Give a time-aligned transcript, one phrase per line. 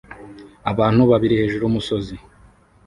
[0.71, 2.15] abantu babiri hejuru yumusozi